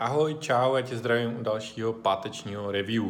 Ahoj, 0.00 0.36
čau, 0.40 0.74
já 0.74 0.82
tě 0.82 0.96
zdravím 0.96 1.40
u 1.40 1.42
dalšího 1.42 1.92
pátečního 1.92 2.72
review. 2.72 3.04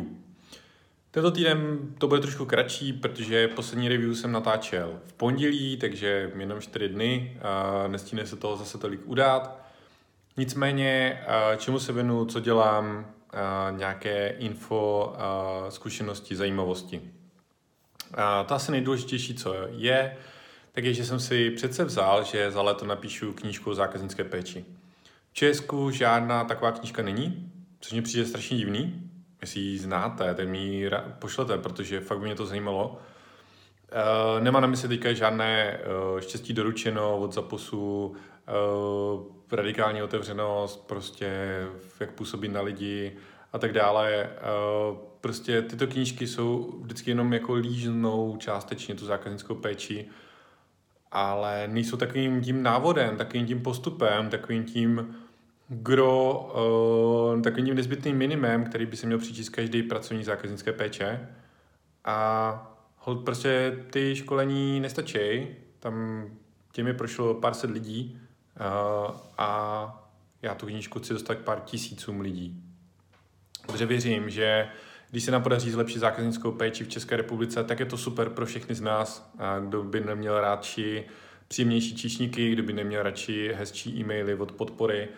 Tento 1.10 1.30
týden 1.30 1.78
to 1.98 2.08
bude 2.08 2.20
trošku 2.20 2.44
kratší, 2.44 2.92
protože 2.92 3.48
poslední 3.48 3.88
review 3.88 4.14
jsem 4.14 4.32
natáčel 4.32 5.00
v 5.06 5.12
pondělí, 5.12 5.76
takže 5.76 6.32
jenom 6.38 6.60
4 6.60 6.88
dny, 6.88 7.40
nestíne 7.86 8.26
se 8.26 8.36
toho 8.36 8.56
zase 8.56 8.78
tolik 8.78 9.00
udát. 9.04 9.60
Nicméně, 10.36 11.22
čemu 11.58 11.78
se 11.78 11.92
věnu, 11.92 12.24
co 12.24 12.40
dělám, 12.40 13.06
nějaké 13.70 14.28
info, 14.28 15.14
zkušenosti, 15.68 16.36
zajímavosti. 16.36 17.00
A 18.14 18.44
to 18.44 18.54
asi 18.54 18.72
nejdůležitější, 18.72 19.34
co 19.34 19.54
je, 19.70 20.16
tak 20.72 20.84
je, 20.84 20.94
že 20.94 21.04
jsem 21.04 21.20
si 21.20 21.50
přece 21.50 21.84
vzal, 21.84 22.24
že 22.24 22.50
za 22.50 22.62
léto 22.62 22.86
napíšu 22.86 23.32
knížku 23.32 23.70
o 23.70 23.74
zákaznické 23.74 24.24
péči. 24.24 24.64
Česku 25.32 25.90
žádná 25.90 26.44
taková 26.44 26.72
knížka 26.72 27.02
není, 27.02 27.52
což 27.80 27.92
mě 27.92 28.02
přijde 28.02 28.26
strašně 28.26 28.56
divný. 28.56 29.10
Jestli 29.40 29.60
ji 29.60 29.78
znáte, 29.78 30.34
tak 30.34 30.48
mi 30.48 30.58
ji 30.58 30.90
pošlete, 31.18 31.58
protože 31.58 32.00
fakt 32.00 32.18
by 32.18 32.24
mě 32.24 32.34
to 32.34 32.46
zajímalo. 32.46 32.98
Uh, 33.92 34.42
nemá 34.42 34.60
na 34.60 34.66
mysli 34.66 34.88
teďka 34.88 35.12
žádné 35.12 35.80
uh, 36.12 36.20
štěstí 36.20 36.52
doručeno 36.52 37.18
od 37.18 37.32
zaposu, 37.32 38.06
uh, 38.06 39.22
radikální 39.52 40.02
otevřenost, 40.02 40.86
prostě 40.86 41.60
jak 42.00 42.12
působí 42.12 42.48
na 42.48 42.60
lidi 42.60 43.16
a 43.52 43.58
tak 43.58 43.72
dále. 43.72 44.30
Uh, 44.90 44.98
prostě 45.20 45.62
tyto 45.62 45.86
knížky 45.86 46.26
jsou 46.26 46.78
vždycky 46.82 47.10
jenom 47.10 47.32
jako 47.32 47.54
lížnou 47.54 48.36
částečně 48.36 48.94
tu 48.94 49.04
zákaznickou 49.04 49.54
péči, 49.54 50.08
ale 51.12 51.68
nejsou 51.68 51.96
takovým 51.96 52.42
tím 52.42 52.62
návodem, 52.62 53.16
takovým 53.16 53.46
tím 53.46 53.62
postupem, 53.62 54.30
takovým 54.30 54.64
tím 54.64 55.16
gro, 55.68 56.50
uh, 57.34 57.42
takovým 57.42 57.66
tím 57.66 57.76
nezbytným 57.76 58.16
minimem, 58.16 58.64
který 58.64 58.86
by 58.86 58.96
se 58.96 59.06
měl 59.06 59.18
přičíst 59.18 59.50
každý 59.50 59.82
pracovní 59.82 60.24
zákaznické 60.24 60.72
péče. 60.72 61.28
A 62.04 62.76
hold, 62.96 63.24
prostě 63.24 63.78
ty 63.90 64.16
školení 64.16 64.80
nestačí, 64.80 65.46
tam 65.78 66.24
těmi 66.72 66.94
prošlo 66.94 67.34
pár 67.34 67.54
set 67.54 67.70
lidí 67.70 68.20
uh, 68.60 69.16
a 69.38 70.10
já 70.42 70.54
tu 70.54 70.66
knížku 70.66 70.98
chci 70.98 71.12
dostat 71.12 71.34
k 71.34 71.44
pár 71.44 71.60
tisícům 71.60 72.20
lidí. 72.20 72.62
Protože 73.66 73.86
věřím, 73.86 74.30
že 74.30 74.68
když 75.10 75.24
se 75.24 75.30
nám 75.30 75.42
podaří 75.42 75.70
zlepšit 75.70 75.98
zákaznickou 75.98 76.52
péči 76.52 76.84
v 76.84 76.88
České 76.88 77.16
republice, 77.16 77.64
tak 77.64 77.80
je 77.80 77.86
to 77.86 77.96
super 77.96 78.28
pro 78.28 78.46
všechny 78.46 78.74
z 78.74 78.80
nás. 78.80 79.32
A 79.38 79.58
kdo 79.58 79.82
by 79.82 80.00
neměl 80.00 80.40
radši 80.40 81.04
příjemnější 81.48 81.96
číšníky, 81.96 82.52
kdo 82.52 82.62
by 82.62 82.72
neměl 82.72 83.02
radši 83.02 83.52
hezčí 83.54 84.00
e-maily 84.00 84.34
od 84.34 84.52
podpory, 84.52 85.08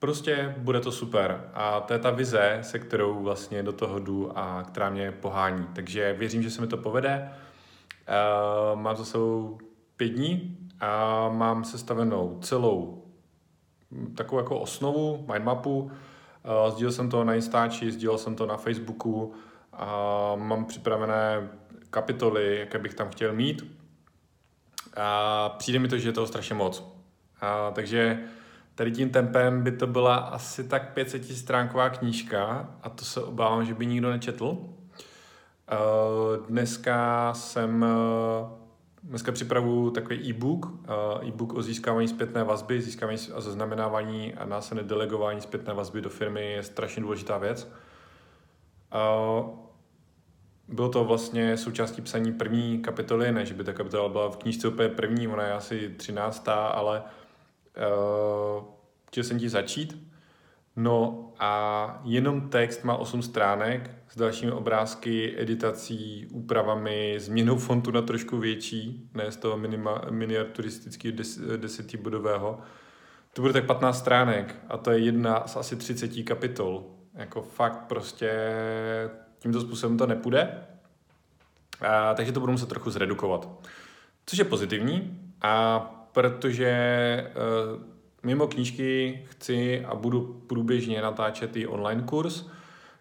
Prostě 0.00 0.54
bude 0.58 0.80
to 0.80 0.92
super 0.92 1.50
a 1.54 1.80
to 1.80 1.92
je 1.92 1.98
ta 1.98 2.10
vize, 2.10 2.58
se 2.62 2.78
kterou 2.78 3.22
vlastně 3.22 3.62
do 3.62 3.72
toho 3.72 3.98
jdu 3.98 4.38
a 4.38 4.62
která 4.62 4.90
mě 4.90 5.12
pohání. 5.12 5.66
Takže 5.72 6.12
věřím, 6.18 6.42
že 6.42 6.50
se 6.50 6.60
mi 6.60 6.66
to 6.66 6.76
povede. 6.76 7.30
Mám 8.74 8.96
za 8.96 9.04
sebou 9.04 9.58
pět 9.96 10.08
dní 10.08 10.58
a 10.80 11.28
mám 11.28 11.64
sestavenou 11.64 12.38
celou 12.42 13.04
takovou 14.16 14.40
jako 14.40 14.60
osnovu, 14.60 15.26
mindmapu. 15.32 15.90
Uh, 16.44 16.72
sdílel 16.72 16.92
jsem 16.92 17.10
to 17.10 17.24
na 17.24 17.34
Instači, 17.34 17.92
sdílel 17.92 18.18
jsem 18.18 18.34
to 18.34 18.46
na 18.46 18.56
Facebooku 18.56 19.34
a 19.72 19.86
mám 20.36 20.64
připravené 20.64 21.48
kapitoly, 21.90 22.58
jaké 22.58 22.78
bych 22.78 22.94
tam 22.94 23.08
chtěl 23.08 23.32
mít. 23.32 23.78
A 24.96 25.48
přijde 25.48 25.78
mi 25.78 25.88
to, 25.88 25.98
že 25.98 26.08
je 26.08 26.12
toho 26.12 26.26
strašně 26.26 26.54
moc. 26.54 26.84
A, 27.40 27.70
takže 27.70 28.28
Tady 28.80 28.92
tím 28.92 29.10
tempem 29.10 29.62
by 29.62 29.72
to 29.72 29.86
byla 29.86 30.16
asi 30.16 30.64
tak 30.64 30.92
500 30.92 31.36
stránková 31.36 31.90
knížka 31.90 32.68
a 32.82 32.88
to 32.88 33.04
se 33.04 33.22
obávám, 33.22 33.64
že 33.64 33.74
by 33.74 33.86
nikdo 33.86 34.10
nečetl. 34.10 34.58
Eh, 35.72 35.76
dneska 36.48 37.30
jsem 37.34 37.84
eh, 37.84 38.59
Dneska 39.02 39.32
připravu 39.32 39.90
takový 39.90 40.30
e-book, 40.30 40.66
eh, 40.84 41.28
e-book 41.28 41.52
o 41.52 41.62
získávání 41.62 42.08
zpětné 42.08 42.44
vazby, 42.44 42.80
získávání 42.80 43.18
a 43.34 43.40
zaznamenávání 43.40 44.34
a 44.34 44.44
následné 44.44 44.82
delegování 44.82 45.40
zpětné 45.40 45.74
vazby 45.74 46.00
do 46.00 46.10
firmy 46.10 46.52
je 46.52 46.62
strašně 46.62 47.02
důležitá 47.02 47.38
věc. 47.38 47.72
Bylo 50.68 50.88
to 50.88 51.04
vlastně 51.04 51.56
součástí 51.56 52.02
psaní 52.02 52.32
první 52.32 52.78
kapitoly, 52.78 53.32
ne, 53.32 53.46
že 53.46 53.54
by 53.54 53.64
ta 53.64 53.72
kapitola 53.72 54.08
byla 54.08 54.30
v 54.30 54.36
knížce 54.36 54.68
úplně 54.68 54.88
první, 54.88 55.28
ona 55.28 55.44
je 55.46 55.52
asi 55.52 55.88
třináctá, 55.88 56.66
ale 56.66 57.02
uh, 57.02 58.64
chtěl 59.06 59.24
jsem 59.24 59.38
ti 59.38 59.48
začít. 59.48 60.10
No 60.76 61.28
a 61.38 62.00
jenom 62.04 62.48
text 62.48 62.84
má 62.84 62.96
8 62.96 63.22
stránek 63.22 63.90
s 64.10 64.16
dalšími 64.16 64.52
obrázky, 64.52 65.34
editací, 65.38 66.26
úpravami, 66.30 67.14
změnou 67.18 67.56
fontu 67.56 67.90
na 67.90 68.02
trošku 68.02 68.38
větší, 68.38 69.10
ne 69.14 69.32
z 69.32 69.36
toho 69.36 69.56
minima, 69.56 70.02
miniaturistického 70.10 71.16
des, 71.16 71.38
desetibodového. 71.56 72.58
To 73.32 73.42
bude 73.42 73.52
tak 73.52 73.66
15 73.66 73.98
stránek 73.98 74.56
a 74.68 74.76
to 74.76 74.90
je 74.90 74.98
jedna 74.98 75.46
z 75.46 75.56
asi 75.56 75.76
30 75.76 76.22
kapitol. 76.22 76.84
Jako 77.14 77.42
fakt 77.42 77.78
prostě 77.88 78.32
tímto 79.38 79.60
způsobem 79.60 79.98
to 79.98 80.06
nepůjde. 80.06 80.66
A, 81.80 82.14
takže 82.14 82.32
to 82.32 82.40
budu 82.40 82.52
muset 82.52 82.68
trochu 82.68 82.90
zredukovat. 82.90 83.48
Což 84.26 84.38
je 84.38 84.44
pozitivní, 84.44 85.20
a 85.42 85.78
protože 86.12 87.30
uh, 87.74 87.82
mimo 88.22 88.46
knížky 88.46 89.22
chci 89.30 89.84
a 89.84 89.94
budu 89.94 90.44
průběžně 90.46 91.02
natáčet 91.02 91.56
i 91.56 91.66
online 91.66 92.02
kurz, 92.02 92.44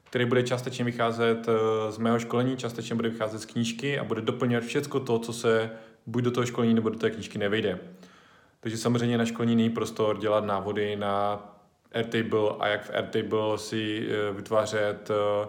který 0.10 0.26
bude 0.26 0.44
částečně 0.44 0.86
vycházet 0.86 1.48
uh, 1.48 1.54
z 1.92 1.98
mého 1.98 2.20
školení, 2.20 2.58
částečně 2.58 2.96
bude 2.96 3.10
vycházet 3.10 3.40
z 3.40 3.46
knížky 3.46 4.00
a 4.00 4.04
bude 4.04 4.22
doplňovat 4.22 4.64
všechno 4.64 5.00
to, 5.00 5.20
co 5.20 5.34
se 5.34 5.72
buď 6.06 6.24
do 6.24 6.32
toho 6.32 6.46
školení 6.46 6.74
nebo 6.74 6.90
do 6.90 7.00
té 7.00 7.10
knížky 7.10 7.38
nevejde. 7.38 7.80
Takže 8.60 8.78
samozřejmě 8.78 9.18
na 9.18 9.26
školení 9.26 9.56
není 9.56 9.70
prostor 9.70 10.18
dělat 10.18 10.46
návody 10.46 10.96
na 10.96 11.46
Airtable 11.92 12.50
a 12.60 12.68
jak 12.68 12.84
v 12.84 12.90
Airtable 12.94 13.58
si 13.58 14.08
uh, 14.08 14.36
vytvářet 14.36 15.10
uh, 15.10 15.48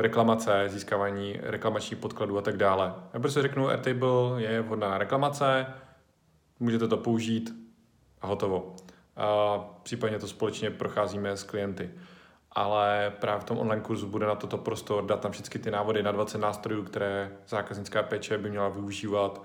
reklamace, 0.00 0.64
získávání 0.68 1.40
reklamačních 1.42 2.00
podkladů 2.00 2.38
a 2.38 2.42
tak 2.42 2.56
dále. 2.56 2.94
Já 3.14 3.20
prostě 3.20 3.42
řeknu, 3.42 3.68
Airtable 3.68 4.42
je 4.42 4.60
vhodná 4.60 4.98
reklamace, 4.98 5.66
můžete 6.60 6.88
to 6.88 6.96
použít 6.96 7.54
a 8.20 8.26
hotovo. 8.26 8.76
A 9.16 9.58
případně 9.82 10.18
to 10.18 10.28
společně 10.28 10.70
procházíme 10.70 11.36
s 11.36 11.42
klienty. 11.42 11.90
Ale 12.52 13.12
právě 13.20 13.40
v 13.40 13.44
tom 13.44 13.58
online 13.58 13.82
kurzu 13.82 14.06
bude 14.06 14.26
na 14.26 14.34
toto 14.34 14.58
prostor 14.58 15.04
dát 15.04 15.20
tam 15.20 15.32
všechny 15.32 15.60
ty 15.60 15.70
návody 15.70 16.02
na 16.02 16.12
20 16.12 16.38
nástrojů, 16.38 16.82
které 16.82 17.32
zákaznická 17.48 18.02
péče 18.02 18.38
by 18.38 18.50
měla 18.50 18.68
využívat 18.68 19.42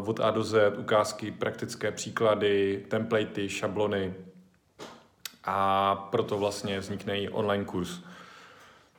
uh, 0.00 0.08
od 0.08 0.20
A 0.20 0.30
do 0.30 0.44
Z, 0.44 0.72
ukázky, 0.78 1.30
praktické 1.30 1.92
příklady, 1.92 2.84
templatey, 2.88 3.48
šablony. 3.48 4.14
A 5.44 5.94
proto 5.94 6.38
vlastně 6.38 6.80
vznikne 6.80 7.18
i 7.20 7.28
online 7.28 7.64
kurz. 7.64 8.00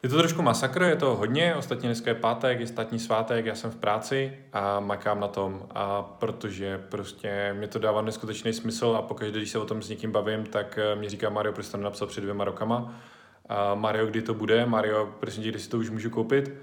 Je 0.04 0.10
to 0.10 0.18
trošku 0.18 0.42
masakr, 0.42 0.82
je 0.82 0.96
to 0.96 1.16
hodně, 1.16 1.56
ostatně 1.56 1.90
dneska 1.90 2.12
je 2.12 2.16
pátek, 2.16 2.60
je 2.60 2.68
státní 2.68 3.00
svátek, 3.00 3.46
já 3.46 3.56
jsem 3.56 3.72
v 3.72 3.76
práci 3.76 4.38
a 4.54 4.80
makám 4.80 5.20
na 5.20 5.28
tom, 5.28 5.68
a 5.72 6.02
protože 6.04 6.78
prostě 6.78 7.56
mi 7.60 7.68
to 7.68 7.80
dává 7.80 8.02
neskutečný 8.02 8.54
smysl 8.54 8.96
a 8.98 9.02
pokaždé, 9.02 9.40
když 9.40 9.50
se 9.50 9.60
o 9.60 9.66
tom 9.66 9.82
s 9.82 9.90
někým 9.90 10.12
bavím, 10.12 10.46
tak 10.46 10.80
eh, 10.82 10.96
mi 10.96 11.10
říká 11.10 11.30
Mario, 11.30 11.54
proč 11.54 11.70
to 11.70 11.78
napsal 11.78 12.08
před 12.08 12.22
dvěma 12.22 12.44
rokama. 12.44 13.02
A 13.50 13.76
Mario, 13.76 14.06
kdy 14.06 14.22
to 14.22 14.34
bude? 14.34 14.66
Mario, 14.66 15.16
prosím 15.20 15.44
tě, 15.44 15.50
kdy 15.50 15.60
si 15.60 15.70
to 15.70 15.78
už 15.78 15.90
můžu 15.90 16.10
koupit? 16.10 16.54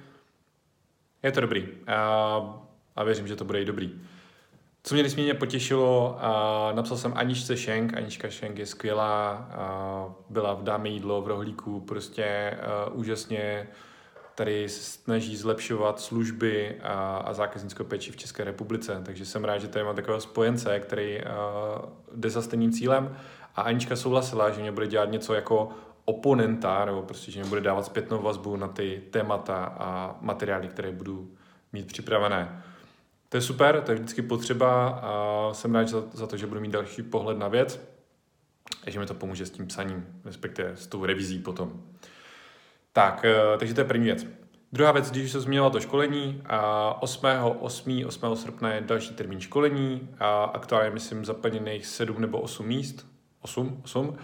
Je 1.22 1.32
to 1.32 1.40
dobrý 1.40 1.68
a, 1.86 2.60
a 2.96 3.04
věřím, 3.04 3.28
že 3.28 3.36
to 3.36 3.44
bude 3.44 3.62
i 3.62 3.64
dobrý. 3.64 4.00
Co 4.88 4.94
mě 4.94 5.02
nesmírně 5.02 5.34
potěšilo, 5.34 6.18
a 6.20 6.72
napsal 6.74 6.96
jsem 6.96 7.12
Aničce 7.16 7.56
Šenk, 7.56 7.96
Anička 7.96 8.30
Šenk 8.30 8.58
je 8.58 8.66
skvělá, 8.66 9.30
a 9.32 10.14
byla 10.30 10.54
v 10.54 10.62
Dáme 10.62 10.88
jídlo 10.88 11.22
v 11.22 11.28
rohlíku, 11.28 11.80
prostě 11.80 12.58
uh, 12.88 12.98
úžasně 12.98 13.68
tady 14.34 14.68
snaží 14.68 15.36
zlepšovat 15.36 16.00
služby 16.00 16.76
a, 16.82 17.16
a 17.16 17.32
zákaznickou 17.32 17.84
péči 17.84 18.12
v 18.12 18.16
České 18.16 18.44
republice, 18.44 19.02
takže 19.04 19.26
jsem 19.26 19.44
rád, 19.44 19.58
že 19.58 19.68
tady 19.68 19.84
mám 19.84 19.96
takového 19.96 20.20
spojence, 20.20 20.80
který 20.80 21.18
uh, 21.18 21.28
jde 22.14 22.30
za 22.30 22.42
stejným 22.42 22.72
cílem. 22.72 23.16
A 23.56 23.62
Anička 23.62 23.96
souhlasila, 23.96 24.50
že 24.50 24.60
mě 24.60 24.72
bude 24.72 24.86
dělat 24.86 25.10
něco 25.10 25.34
jako 25.34 25.68
oponenta, 26.04 26.84
nebo 26.84 27.02
prostě, 27.02 27.30
že 27.30 27.40
mě 27.40 27.48
bude 27.48 27.60
dávat 27.60 27.86
zpětnou 27.86 28.22
vazbu 28.22 28.56
na 28.56 28.68
ty 28.68 29.02
témata 29.10 29.74
a 29.78 30.16
materiály, 30.20 30.68
které 30.68 30.92
budu 30.92 31.30
mít 31.72 31.86
připravené. 31.86 32.62
To 33.28 33.36
je 33.36 33.40
super, 33.40 33.82
to 33.82 33.90
je 33.90 33.94
vždycky 33.94 34.22
potřeba 34.22 34.88
a 34.88 35.48
jsem 35.54 35.74
rád 35.74 35.88
za, 35.88 36.26
to, 36.26 36.36
že 36.36 36.46
budu 36.46 36.60
mít 36.60 36.70
další 36.70 37.02
pohled 37.02 37.38
na 37.38 37.48
věc 37.48 37.80
a 38.86 38.90
že 38.90 38.98
mi 38.98 39.06
to 39.06 39.14
pomůže 39.14 39.46
s 39.46 39.50
tím 39.50 39.66
psaním, 39.66 40.06
respektive 40.24 40.76
s 40.76 40.86
tou 40.86 41.04
revizí 41.04 41.38
potom. 41.38 41.82
Tak, 42.92 43.24
eh, 43.24 43.58
takže 43.58 43.74
to 43.74 43.80
je 43.80 43.84
první 43.84 44.04
věc. 44.04 44.26
Druhá 44.72 44.92
věc, 44.92 45.10
když 45.10 45.32
se 45.32 45.40
změnilo 45.40 45.70
to 45.70 45.80
školení, 45.80 46.42
8. 47.00 47.26
8. 47.60 48.04
8. 48.06 48.36
srpna 48.36 48.72
je 48.72 48.80
další 48.80 49.14
termín 49.14 49.40
školení 49.40 50.08
a 50.18 50.44
aktuálně 50.44 50.90
myslím 50.90 51.24
zaplněných 51.24 51.86
7 51.86 52.20
nebo 52.20 52.40
8 52.40 52.66
míst, 52.66 53.06
8, 53.40 53.80
8. 53.84 54.08
Uh, 54.08 54.14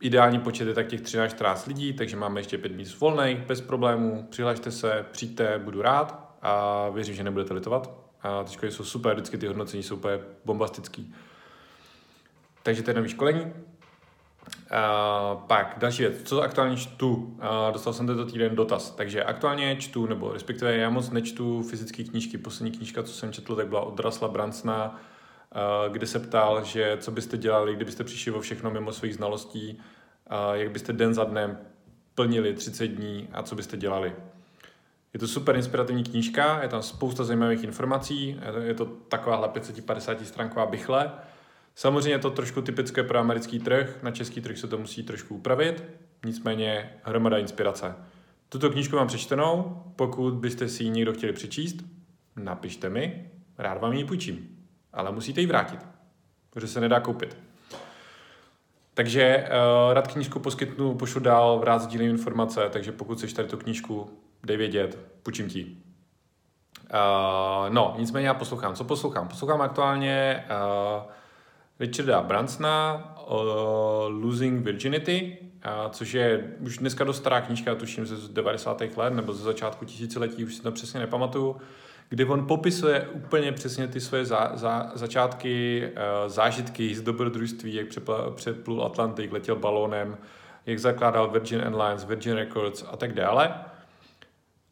ideální 0.00 0.40
počet 0.40 0.68
je 0.68 0.74
tak 0.74 0.86
těch 0.86 1.00
13-14 1.00 1.68
lidí, 1.68 1.92
takže 1.92 2.16
máme 2.16 2.40
ještě 2.40 2.58
pět 2.58 2.72
míst 2.72 3.00
volných, 3.00 3.38
bez 3.38 3.60
problémů. 3.60 4.26
Přihlašte 4.30 4.70
se, 4.70 5.06
přijďte, 5.12 5.58
budu 5.58 5.82
rád 5.82 6.27
a 6.42 6.88
věřím, 6.88 7.14
že 7.14 7.24
nebudete 7.24 7.54
litovat. 7.54 7.90
A 8.22 8.44
školy 8.50 8.72
jsou 8.72 8.84
super, 8.84 9.14
vždycky 9.14 9.38
ty 9.38 9.46
hodnocení 9.46 9.82
jsou 9.82 9.96
úplně 9.96 10.18
bombastický. 10.44 11.14
Takže 12.62 12.82
to 12.82 12.90
je 12.90 12.94
nový 12.94 13.08
školení. 13.08 13.42
Uh, 13.42 15.40
pak 15.46 15.74
další 15.78 16.02
věc, 16.02 16.22
co 16.24 16.42
aktuálně 16.42 16.76
čtu? 16.76 17.14
Uh, 17.14 17.72
dostal 17.72 17.92
jsem 17.92 18.06
tento 18.06 18.24
týden 18.24 18.56
dotaz, 18.56 18.90
takže 18.90 19.24
aktuálně 19.24 19.76
čtu, 19.76 20.06
nebo 20.06 20.32
respektive 20.32 20.76
já 20.76 20.90
moc 20.90 21.10
nečtu 21.10 21.62
fyzické 21.62 22.04
knížky. 22.04 22.38
Poslední 22.38 22.70
knížka, 22.76 23.02
co 23.02 23.12
jsem 23.12 23.32
četl, 23.32 23.56
tak 23.56 23.68
byla 23.68 23.80
od 23.80 24.00
Rasla 24.00 24.28
Brancna, 24.28 24.88
uh, 24.94 25.92
kde 25.92 26.06
se 26.06 26.18
ptal, 26.18 26.64
že 26.64 26.96
co 27.00 27.10
byste 27.10 27.36
dělali, 27.36 27.74
kdybyste 27.74 28.04
přišli 28.04 28.32
o 28.32 28.40
všechno 28.40 28.70
mimo 28.70 28.92
svých 28.92 29.14
znalostí, 29.14 29.80
jak 30.52 30.70
byste 30.70 30.92
den 30.92 31.14
za 31.14 31.24
dnem 31.24 31.58
plnili 32.14 32.54
30 32.54 32.86
dní 32.86 33.28
a 33.32 33.42
co 33.42 33.54
byste 33.54 33.76
dělali. 33.76 34.12
Je 35.14 35.20
to 35.20 35.28
super 35.28 35.56
inspirativní 35.56 36.04
knížka, 36.04 36.62
je 36.62 36.68
tam 36.68 36.82
spousta 36.82 37.24
zajímavých 37.24 37.64
informací, 37.64 38.40
je 38.46 38.52
to, 38.52 38.58
je 38.58 38.74
to 38.74 38.84
takováhle 38.86 39.48
550 39.48 40.26
stránková 40.26 40.66
bychle, 40.66 41.12
Samozřejmě 41.78 42.10
je 42.10 42.18
to 42.18 42.30
trošku 42.30 42.62
typické 42.62 43.02
pro 43.02 43.18
americký 43.18 43.58
trh, 43.58 43.98
na 44.02 44.10
český 44.10 44.40
trh 44.40 44.58
se 44.58 44.68
to 44.68 44.78
musí 44.78 45.02
trošku 45.02 45.34
upravit, 45.34 45.84
nicméně 46.24 46.90
hromada 47.02 47.38
inspirace. 47.38 47.94
Tuto 48.48 48.70
knížku 48.70 48.96
mám 48.96 49.06
přečtenou, 49.06 49.82
pokud 49.96 50.34
byste 50.34 50.68
si 50.68 50.84
ji 50.84 50.90
někdo 50.90 51.12
chtěli 51.12 51.32
přečíst, 51.32 51.76
napište 52.36 52.88
mi, 52.88 53.30
rád 53.58 53.80
vám 53.80 53.92
ji 53.92 54.04
půjčím, 54.04 54.48
ale 54.92 55.12
musíte 55.12 55.40
ji 55.40 55.46
vrátit, 55.46 55.80
protože 56.50 56.66
se 56.68 56.80
nedá 56.80 57.00
koupit. 57.00 57.36
Takže 58.94 59.48
uh, 59.48 59.94
rád 59.94 60.12
knížku 60.12 60.40
poskytnu, 60.40 60.94
pošlu 60.94 61.20
dál, 61.20 61.60
rád 61.64 61.82
sdílím 61.82 62.10
informace, 62.10 62.68
takže 62.70 62.92
pokud 62.92 63.18
chceš 63.18 63.32
tady 63.32 63.48
tu 63.48 63.56
knížku, 63.56 64.10
dej 64.44 64.56
vědět, 64.56 64.98
půjčím 65.22 65.48
ti. 65.48 65.76
Uh, 66.94 67.74
no, 67.74 67.94
nicméně 67.98 68.26
já 68.26 68.34
poslouchám. 68.34 68.74
Co 68.74 68.84
poslouchám? 68.84 69.28
Poslouchám 69.28 69.60
aktuálně 69.60 70.44
uh, 70.50 71.02
Richarda 71.80 72.22
Bransona 72.22 73.14
uh, 73.30 73.36
Losing 74.08 74.64
Virginity, 74.64 75.38
uh, 75.40 75.90
což 75.90 76.12
je 76.12 76.54
už 76.60 76.78
dneska 76.78 77.04
dost 77.04 77.16
stará 77.16 77.40
knížka, 77.40 77.74
tuším 77.74 78.06
ze 78.06 78.32
90. 78.32 78.82
let 78.96 79.12
nebo 79.14 79.32
ze 79.32 79.42
začátku 79.42 79.84
tisíciletí, 79.84 80.44
už 80.44 80.54
si 80.54 80.62
to 80.62 80.72
přesně 80.72 81.00
nepamatuju, 81.00 81.56
kdy 82.08 82.24
on 82.24 82.46
popisuje 82.46 83.08
úplně 83.08 83.52
přesně 83.52 83.88
ty 83.88 84.00
své 84.00 84.24
za, 84.24 84.50
za, 84.54 84.90
začátky, 84.94 85.88
uh, 85.92 86.28
zážitky 86.28 86.94
z 86.94 87.02
dobrodružství, 87.02 87.74
jak 87.74 87.86
přeplul 88.34 88.84
Atlantik, 88.84 89.32
letěl 89.32 89.56
balónem, 89.56 90.18
jak 90.66 90.78
zakládal 90.78 91.30
Virgin 91.30 91.60
Airlines, 91.60 92.04
Virgin 92.04 92.34
Records 92.34 92.84
a 92.92 92.96
tak 92.96 93.12
dále. 93.12 93.54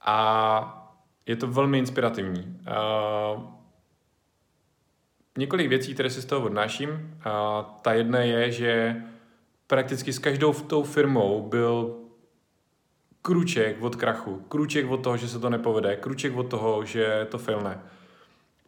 A 0.06 0.92
je 1.26 1.36
to 1.36 1.46
velmi 1.46 1.78
inspirativní. 1.78 2.58
Několik 5.38 5.68
věcí, 5.68 5.94
které 5.94 6.10
si 6.10 6.22
z 6.22 6.24
toho 6.24 6.46
odnáším. 6.46 7.18
Ta 7.82 7.92
jedna 7.92 8.18
je, 8.18 8.50
že 8.50 8.96
prakticky 9.66 10.12
s 10.12 10.18
každou 10.18 10.52
tou 10.52 10.82
firmou 10.82 11.48
byl 11.48 11.96
kruček 13.22 13.82
od 13.82 13.96
krachu, 13.96 14.44
kruček 14.48 14.90
od 14.90 14.96
toho, 14.96 15.16
že 15.16 15.28
se 15.28 15.38
to 15.38 15.50
nepovede, 15.50 15.96
kruček 15.96 16.36
od 16.36 16.50
toho, 16.50 16.84
že 16.84 17.26
to 17.30 17.38
failne. 17.38 17.80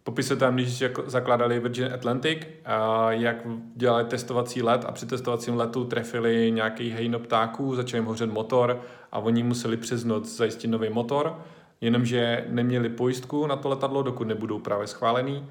Popisuje 0.08 0.36
tam, 0.36 0.54
když 0.54 0.84
zakládali 1.06 1.60
Virgin 1.60 1.92
Atlantic, 1.94 2.38
a 2.64 3.12
jak 3.12 3.36
dělali 3.76 4.04
testovací 4.04 4.62
let 4.62 4.84
a 4.88 4.92
při 4.92 5.06
testovacím 5.06 5.56
letu 5.56 5.84
trefili 5.84 6.50
nějaký 6.50 6.90
hejno 6.90 7.18
ptáků, 7.18 7.74
začal 7.74 7.98
jim 7.98 8.04
hořet 8.04 8.32
motor 8.32 8.80
a 9.12 9.18
oni 9.18 9.42
museli 9.42 9.76
přes 9.76 10.04
noc 10.04 10.36
zajistit 10.36 10.68
nový 10.68 10.90
motor, 10.90 11.38
jenomže 11.80 12.44
neměli 12.48 12.88
pojistku 12.88 13.46
na 13.46 13.56
to 13.56 13.68
letadlo, 13.68 14.02
dokud 14.02 14.28
nebudou 14.28 14.58
právě 14.58 14.86
schválený 14.86 15.46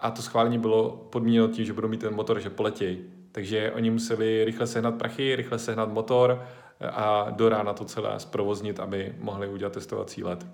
a 0.00 0.10
to 0.10 0.22
schválení 0.22 0.58
bylo 0.58 1.08
podmíněno 1.10 1.48
tím, 1.48 1.64
že 1.64 1.72
budou 1.72 1.88
mít 1.88 2.00
ten 2.00 2.14
motor, 2.14 2.40
že 2.40 2.50
poletějí. 2.50 2.98
Takže 3.32 3.72
oni 3.72 3.90
museli 3.90 4.44
rychle 4.44 4.66
sehnat 4.66 4.94
prachy, 4.94 5.36
rychle 5.36 5.58
sehnat 5.58 5.92
motor 5.92 6.42
a 6.90 7.26
do 7.30 7.48
rána 7.48 7.72
to 7.72 7.84
celé 7.84 8.20
zprovoznit, 8.20 8.80
aby 8.80 9.14
mohli 9.18 9.48
udělat 9.48 9.72
testovací 9.72 10.24
let. 10.24 10.46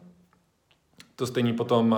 To 1.16 1.26
stejný 1.26 1.52
potom, 1.52 1.96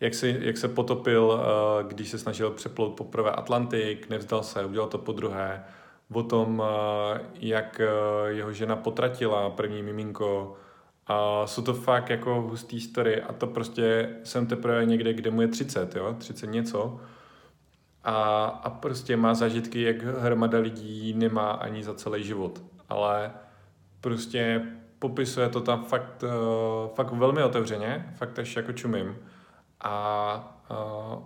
jak, 0.00 0.14
si, 0.14 0.36
jak 0.40 0.56
se 0.56 0.68
potopil, 0.68 1.40
když 1.88 2.08
se 2.08 2.18
snažil 2.18 2.50
přeplout 2.50 2.96
poprvé 2.96 3.30
Atlantik, 3.30 4.08
nevzdal 4.08 4.42
se, 4.42 4.64
udělal 4.64 4.88
to 4.88 4.98
po 4.98 5.12
druhé. 5.12 5.64
O 6.12 6.22
tom, 6.22 6.62
jak 7.34 7.80
jeho 8.28 8.52
žena 8.52 8.76
potratila 8.76 9.50
první 9.50 9.82
miminko, 9.82 10.56
a 11.06 11.46
jsou 11.46 11.62
to 11.62 11.74
fakt 11.74 12.10
jako 12.10 12.40
hustý 12.40 12.80
story 12.80 13.22
a 13.22 13.32
to 13.32 13.46
prostě 13.46 14.16
jsem 14.24 14.46
teprve 14.46 14.84
někde, 14.84 15.12
kde 15.12 15.30
mu 15.30 15.42
je 15.42 15.48
30, 15.48 15.96
jo, 15.96 16.14
30 16.18 16.46
něco. 16.46 17.00
A, 18.04 18.44
a 18.44 18.70
prostě 18.70 19.16
má 19.16 19.34
zažitky, 19.34 19.82
jak 19.82 20.02
hromada 20.02 20.58
lidí 20.58 21.14
nemá 21.14 21.50
ani 21.50 21.82
za 21.82 21.94
celý 21.94 22.24
život. 22.24 22.62
Ale 22.88 23.32
prostě 24.00 24.62
popisuje 24.98 25.48
to 25.48 25.60
tam 25.60 25.84
fakt, 25.84 26.24
fakt 26.94 27.12
velmi 27.12 27.42
otevřeně, 27.42 28.12
fakt 28.16 28.38
až 28.38 28.56
jako 28.56 28.72
čumím. 28.72 29.16
A 29.80 30.64
uh, 30.70 31.22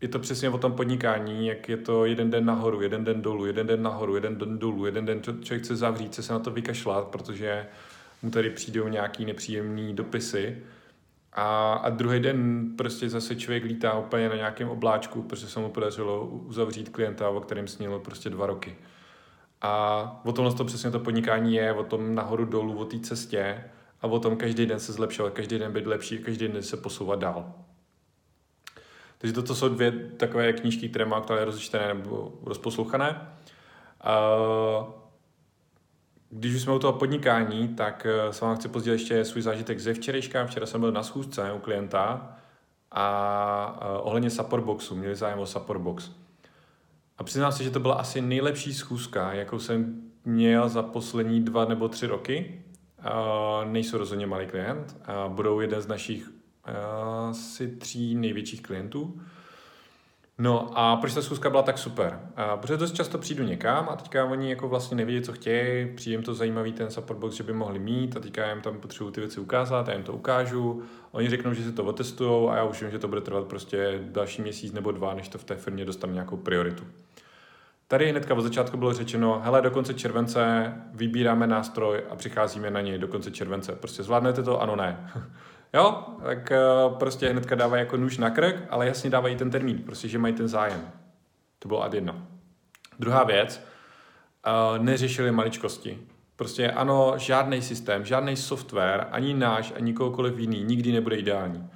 je 0.00 0.08
to 0.08 0.18
přesně 0.18 0.50
o 0.50 0.58
tom 0.58 0.72
podnikání, 0.72 1.46
jak 1.46 1.68
je 1.68 1.76
to 1.76 2.04
jeden 2.04 2.30
den 2.30 2.44
nahoru, 2.44 2.82
jeden 2.82 3.04
den 3.04 3.22
dolů, 3.22 3.46
jeden 3.46 3.66
den 3.66 3.82
nahoru, 3.82 4.14
jeden 4.14 4.38
den 4.38 4.58
dolů, 4.58 4.86
jeden 4.86 5.06
den 5.06 5.22
člověk 5.22 5.62
chce 5.62 5.76
zavřít, 5.76 6.12
chce 6.12 6.22
se 6.22 6.32
na 6.32 6.38
to 6.38 6.50
vykašlat, 6.50 7.08
protože 7.08 7.66
mu 8.22 8.30
tady 8.30 8.50
přijdou 8.50 8.88
nějaký 8.88 9.24
nepříjemný 9.24 9.94
dopisy 9.94 10.62
a, 11.32 11.72
a 11.74 11.90
druhý 11.90 12.20
den 12.20 12.70
prostě 12.76 13.08
zase 13.08 13.36
člověk 13.36 13.64
lítá 13.64 13.98
úplně 13.98 14.28
na 14.28 14.36
nějakém 14.36 14.68
obláčku, 14.68 15.22
protože 15.22 15.46
se 15.46 15.60
mu 15.60 15.70
podařilo 15.70 16.26
uzavřít 16.26 16.88
klienta, 16.88 17.28
o 17.28 17.40
kterém 17.40 17.68
snilo 17.68 18.00
prostě 18.00 18.30
dva 18.30 18.46
roky. 18.46 18.76
A 19.60 20.22
o 20.24 20.32
tomhle 20.32 20.54
to 20.54 20.64
přesně 20.64 20.90
to 20.90 21.00
podnikání 21.00 21.54
je, 21.54 21.72
o 21.72 21.84
tom 21.84 22.14
nahoru 22.14 22.44
dolů, 22.44 22.78
o 22.78 22.84
té 22.84 23.00
cestě 23.00 23.64
a 24.02 24.06
o 24.06 24.18
tom 24.18 24.36
každý 24.36 24.66
den 24.66 24.80
se 24.80 24.92
zlepšovat, 24.92 25.32
každý 25.32 25.58
den 25.58 25.72
být 25.72 25.86
lepší, 25.86 26.18
každý 26.18 26.48
den 26.48 26.62
se 26.62 26.76
posouvat 26.76 27.18
dál. 27.18 27.54
Takže 29.18 29.34
toto 29.34 29.54
jsou 29.54 29.68
dvě 29.68 29.92
takové 29.92 30.52
knížky, 30.52 30.88
které 30.88 31.04
mám 31.04 31.20
aktuálně 31.20 31.44
rozčtené 31.44 31.94
nebo 31.94 32.32
rozposlouchané. 32.42 33.28
Když 36.36 36.54
už 36.54 36.62
jsme 36.62 36.72
u 36.72 36.78
toho 36.78 36.92
podnikání, 36.92 37.68
tak 37.68 38.06
eh, 38.06 38.32
se 38.32 38.44
vám 38.44 38.56
chci 38.56 38.68
pozdílet 38.68 39.00
ještě 39.00 39.24
svůj 39.24 39.42
zážitek 39.42 39.80
ze 39.80 39.94
včerejška. 39.94 40.46
Včera 40.46 40.66
jsem 40.66 40.80
byl 40.80 40.92
na 40.92 41.02
schůzce 41.02 41.52
u 41.52 41.58
klienta 41.58 42.36
a 42.90 43.78
eh, 43.80 43.98
ohledně 43.98 44.30
support 44.30 44.64
boxu, 44.64 44.96
měli 44.96 45.16
zájem 45.16 45.38
o 45.38 45.46
support 45.46 45.80
box. 45.80 46.10
A 47.18 47.24
přiznám 47.24 47.52
se, 47.52 47.64
že 47.64 47.70
to 47.70 47.80
byla 47.80 47.94
asi 47.94 48.20
nejlepší 48.20 48.74
schůzka, 48.74 49.32
jakou 49.32 49.58
jsem 49.58 50.02
měl 50.24 50.68
za 50.68 50.82
poslední 50.82 51.40
dva 51.40 51.64
nebo 51.64 51.88
tři 51.88 52.06
roky. 52.06 52.60
Uh, 52.98 53.72
nejsou 53.72 53.98
rozhodně 53.98 54.26
malý 54.26 54.46
klient, 54.46 54.96
budou 55.28 55.60
jeden 55.60 55.80
z 55.80 55.86
našich 55.86 56.30
asi 57.28 57.68
tří 57.68 58.14
největších 58.14 58.62
klientů. 58.62 59.20
No 60.38 60.78
a 60.78 60.96
proč 60.96 61.14
ta 61.14 61.22
schůzka 61.22 61.50
byla 61.50 61.62
tak 61.62 61.78
super? 61.78 62.20
A 62.36 62.56
protože 62.56 62.76
dost 62.76 62.94
často 62.94 63.18
přijdu 63.18 63.44
někam 63.44 63.88
a 63.88 63.96
teďka 63.96 64.24
oni 64.24 64.50
jako 64.50 64.68
vlastně 64.68 64.96
nevědí, 64.96 65.22
co 65.22 65.32
chtějí, 65.32 65.94
přijde 65.94 66.14
jim 66.14 66.22
to 66.22 66.34
zajímavý 66.34 66.72
ten 66.72 66.90
support 66.90 67.18
box, 67.18 67.34
že 67.34 67.42
by 67.42 67.52
mohli 67.52 67.78
mít 67.78 68.16
a 68.16 68.20
teďka 68.20 68.48
jim 68.48 68.60
tam 68.60 68.80
potřebuji 68.80 69.10
ty 69.10 69.20
věci 69.20 69.40
ukázat, 69.40 69.88
já 69.88 69.94
jim 69.94 70.02
to 70.02 70.12
ukážu, 70.12 70.82
oni 71.12 71.30
řeknou, 71.30 71.52
že 71.54 71.64
si 71.64 71.72
to 71.72 71.84
otestujou 71.84 72.50
a 72.50 72.56
já 72.56 72.64
už 72.64 72.82
vím, 72.82 72.90
že 72.90 72.98
to 72.98 73.08
bude 73.08 73.20
trvat 73.20 73.46
prostě 73.46 74.00
další 74.02 74.42
měsíc 74.42 74.72
nebo 74.72 74.92
dva, 74.92 75.14
než 75.14 75.28
to 75.28 75.38
v 75.38 75.44
té 75.44 75.54
firmě 75.54 75.84
dostane 75.84 76.12
nějakou 76.12 76.36
prioritu. 76.36 76.84
Tady 77.88 78.10
hnedka 78.10 78.34
od 78.34 78.40
začátku 78.40 78.76
bylo 78.76 78.92
řečeno, 78.92 79.40
hele, 79.44 79.62
do 79.62 79.70
konce 79.70 79.94
července 79.94 80.72
vybíráme 80.92 81.46
nástroj 81.46 82.02
a 82.10 82.16
přicházíme 82.16 82.70
na 82.70 82.80
něj 82.80 82.98
do 82.98 83.08
konce 83.08 83.30
července. 83.30 83.72
Prostě 83.72 84.02
zvládnete 84.02 84.42
to? 84.42 84.62
Ano, 84.62 84.76
ne. 84.76 85.10
Jo, 85.74 86.04
tak 86.24 86.52
uh, 86.86 86.98
prostě 86.98 87.28
hnedka 87.28 87.54
dávají 87.54 87.80
jako 87.80 87.96
nůž 87.96 88.18
na 88.18 88.30
krk, 88.30 88.56
ale 88.70 88.86
jasně 88.86 89.10
dávají 89.10 89.36
ten 89.36 89.50
termín, 89.50 89.78
prostě, 89.78 90.08
že 90.08 90.18
mají 90.18 90.34
ten 90.34 90.48
zájem. 90.48 90.90
To 91.58 91.68
bylo 91.68 91.82
ad 91.82 91.94
jedna. 91.94 92.26
Druhá 92.98 93.24
věc, 93.24 93.66
uh, 94.46 94.84
neřešili 94.84 95.32
maličkosti. 95.32 95.98
Prostě 96.36 96.70
ano, 96.70 97.14
žádný 97.16 97.62
systém, 97.62 98.04
žádný 98.04 98.36
software, 98.36 99.06
ani 99.10 99.34
náš, 99.34 99.72
ani 99.76 99.92
kohokoliv 99.92 100.38
jiný, 100.38 100.64
nikdy 100.64 100.92
nebude 100.92 101.16
ideální. 101.16 101.68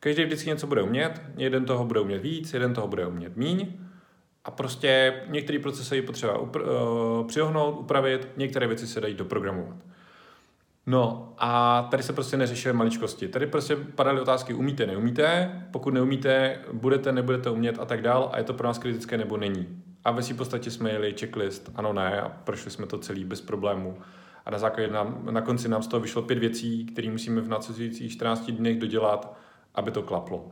Každý 0.00 0.24
vždycky 0.24 0.48
něco 0.48 0.66
bude 0.66 0.82
umět, 0.82 1.22
jeden 1.36 1.64
toho 1.64 1.84
bude 1.84 2.00
umět 2.00 2.18
víc, 2.18 2.54
jeden 2.54 2.74
toho 2.74 2.88
bude 2.88 3.06
umět 3.06 3.36
míň. 3.36 3.72
A 4.44 4.50
prostě 4.50 5.22
některé 5.28 5.58
procesy 5.58 5.96
je 5.96 6.02
potřeba 6.02 6.38
upr- 6.38 6.62
uh, 7.20 7.26
přiohnout, 7.26 7.78
upravit, 7.78 8.28
některé 8.36 8.66
věci 8.66 8.86
se 8.86 9.00
dají 9.00 9.14
doprogramovat. 9.14 9.76
No 10.86 11.34
a 11.38 11.82
tady 11.90 12.02
se 12.02 12.12
prostě 12.12 12.36
neřešily 12.36 12.74
maličkosti. 12.74 13.28
Tady 13.28 13.46
prostě 13.46 13.76
padaly 13.76 14.20
otázky, 14.20 14.54
umíte, 14.54 14.86
neumíte, 14.86 15.50
pokud 15.70 15.94
neumíte, 15.94 16.58
budete, 16.72 17.12
nebudete 17.12 17.50
umět 17.50 17.78
a 17.78 17.84
tak 17.84 18.02
dál 18.02 18.30
a 18.32 18.38
je 18.38 18.44
to 18.44 18.54
pro 18.54 18.66
nás 18.66 18.78
kritické 18.78 19.18
nebo 19.18 19.36
není. 19.36 19.82
A 20.04 20.10
ve 20.10 20.22
své 20.22 20.36
podstatě 20.36 20.70
jsme 20.70 20.90
jeli 20.90 21.14
checklist, 21.20 21.70
ano, 21.74 21.92
ne, 21.92 22.20
a 22.20 22.28
prošli 22.28 22.70
jsme 22.70 22.86
to 22.86 22.98
celý 22.98 23.24
bez 23.24 23.40
problémů. 23.40 23.98
A 24.46 24.50
na 24.50 24.58
základě 24.58 24.92
nám, 24.92 25.28
na 25.30 25.40
konci 25.40 25.68
nám 25.68 25.82
z 25.82 25.86
toho 25.86 26.00
vyšlo 26.00 26.22
pět 26.22 26.38
věcí, 26.38 26.86
které 26.86 27.10
musíme 27.10 27.40
v 27.40 27.48
následujících 27.48 28.12
14 28.12 28.50
dnech 28.50 28.78
dodělat, 28.78 29.36
aby 29.74 29.90
to 29.90 30.02
klaplo. 30.02 30.50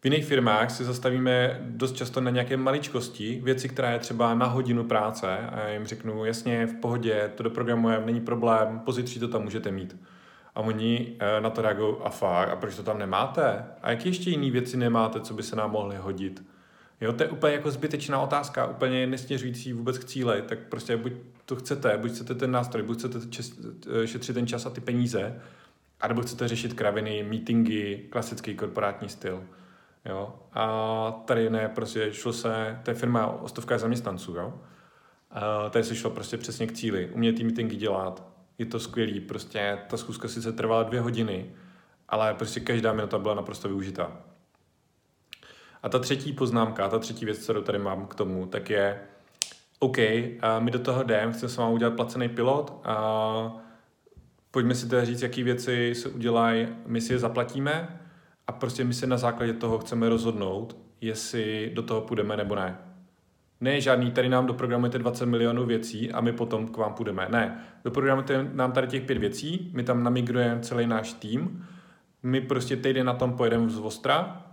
V 0.00 0.04
jiných 0.04 0.24
firmách 0.24 0.70
si 0.70 0.84
zastavíme 0.84 1.60
dost 1.62 1.96
často 1.96 2.20
na 2.20 2.30
nějaké 2.30 2.56
maličkosti, 2.56 3.40
věci, 3.44 3.68
která 3.68 3.90
je 3.90 3.98
třeba 3.98 4.34
na 4.34 4.46
hodinu 4.46 4.84
práce 4.84 5.38
a 5.38 5.58
já 5.60 5.68
jim 5.68 5.86
řeknu, 5.86 6.24
jasně, 6.24 6.66
v 6.66 6.74
pohodě, 6.74 7.30
to 7.34 7.42
doprogramujeme, 7.42 8.06
není 8.06 8.20
problém, 8.20 8.80
pozítří 8.84 9.20
to 9.20 9.28
tam 9.28 9.42
můžete 9.42 9.70
mít. 9.70 9.96
A 10.54 10.60
oni 10.60 11.16
eh, 11.18 11.40
na 11.40 11.50
to 11.50 11.62
reagují, 11.62 11.96
a 12.04 12.10
fakt, 12.10 12.48
a 12.48 12.56
proč 12.56 12.76
to 12.76 12.82
tam 12.82 12.98
nemáte? 12.98 13.64
A 13.82 13.90
jaké 13.90 14.08
ještě 14.08 14.30
jiné 14.30 14.50
věci 14.50 14.76
nemáte, 14.76 15.20
co 15.20 15.34
by 15.34 15.42
se 15.42 15.56
nám 15.56 15.70
mohly 15.70 15.96
hodit? 15.96 16.42
Jo, 17.00 17.12
to 17.12 17.22
je 17.22 17.28
úplně 17.28 17.52
jako 17.52 17.70
zbytečná 17.70 18.20
otázka, 18.20 18.66
úplně 18.66 19.06
nesměřující 19.06 19.72
vůbec 19.72 19.98
k 19.98 20.04
cíli, 20.04 20.42
tak 20.42 20.58
prostě 20.58 20.96
buď 20.96 21.12
to 21.46 21.56
chcete, 21.56 21.98
buď 21.98 22.10
chcete 22.10 22.34
ten 22.34 22.50
nástroj, 22.50 22.82
buď 22.82 22.98
chcete 22.98 23.18
eh, 24.02 24.06
šetřit 24.06 24.34
ten 24.34 24.46
čas 24.46 24.66
a 24.66 24.70
ty 24.70 24.80
peníze, 24.80 25.40
anebo 26.00 26.22
chcete 26.22 26.48
řešit 26.48 26.74
kraviny, 26.74 27.22
meetingy, 27.22 28.06
klasický 28.10 28.54
korporátní 28.54 29.08
styl. 29.08 29.42
Jo? 30.04 30.34
A 30.52 31.22
tady 31.24 31.50
ne, 31.50 31.68
prostě 31.68 32.12
šlo 32.12 32.32
se, 32.32 32.80
to 32.82 32.90
je 32.90 32.94
firma 32.94 33.26
o 33.26 33.48
stovkách 33.48 33.80
zaměstnanců, 33.80 34.34
jo? 34.34 34.54
A 35.30 35.68
tady 35.68 35.84
se 35.84 35.96
šlo 35.96 36.10
prostě 36.10 36.36
přesně 36.36 36.66
k 36.66 36.72
cíli, 36.72 37.10
umět 37.10 37.32
ty 37.32 37.44
meetingy 37.44 37.76
dělat, 37.76 38.24
je 38.58 38.66
to 38.66 38.80
skvělý, 38.80 39.20
prostě 39.20 39.78
ta 39.90 39.96
schůzka 39.96 40.28
sice 40.28 40.52
trvala 40.52 40.82
dvě 40.82 41.00
hodiny, 41.00 41.50
ale 42.08 42.34
prostě 42.34 42.60
každá 42.60 42.92
minuta 42.92 43.18
byla 43.18 43.34
naprosto 43.34 43.68
využitá. 43.68 44.12
A 45.82 45.88
ta 45.88 45.98
třetí 45.98 46.32
poznámka, 46.32 46.88
ta 46.88 46.98
třetí 46.98 47.24
věc, 47.24 47.38
kterou 47.38 47.62
tady 47.62 47.78
mám 47.78 48.06
k 48.06 48.14
tomu, 48.14 48.46
tak 48.46 48.70
je, 48.70 49.00
OK, 49.78 49.96
my 50.58 50.70
do 50.70 50.78
toho 50.78 51.02
jdeme, 51.02 51.32
chceme 51.32 51.50
s 51.50 51.56
vámi 51.56 51.74
udělat 51.74 51.94
placený 51.96 52.28
pilot 52.28 52.80
a 52.84 53.62
pojďme 54.50 54.74
si 54.74 54.88
teda 54.88 55.04
říct, 55.04 55.22
jaké 55.22 55.42
věci 55.42 55.94
se 55.94 56.08
udělají, 56.08 56.68
my 56.86 57.00
si 57.00 57.12
je 57.12 57.18
zaplatíme 57.18 58.00
a 58.50 58.52
prostě 58.52 58.84
my 58.84 58.94
se 58.94 59.06
na 59.06 59.16
základě 59.16 59.52
toho 59.52 59.78
chceme 59.78 60.08
rozhodnout, 60.08 60.76
jestli 61.00 61.70
do 61.74 61.82
toho 61.82 62.00
půjdeme 62.00 62.36
nebo 62.36 62.54
ne. 62.54 62.78
Ne 63.60 63.80
žádný, 63.80 64.10
tady 64.10 64.28
nám 64.28 64.46
doprogramujete 64.46 64.98
20 64.98 65.26
milionů 65.26 65.66
věcí 65.66 66.12
a 66.12 66.20
my 66.20 66.32
potom 66.32 66.68
k 66.68 66.76
vám 66.76 66.94
půjdeme. 66.94 67.26
Ne, 67.30 67.64
doprogramujete 67.84 68.50
nám 68.52 68.72
tady 68.72 68.86
těch 68.86 69.02
pět 69.02 69.18
věcí, 69.18 69.70
my 69.74 69.82
tam 69.82 70.02
namigrujeme 70.02 70.60
celý 70.60 70.86
náš 70.86 71.12
tým, 71.12 71.66
my 72.22 72.40
prostě 72.40 72.76
týden 72.76 73.06
na 73.06 73.14
tom 73.14 73.32
pojedeme 73.32 73.70
z 73.70 73.78
Vostra, 73.78 74.46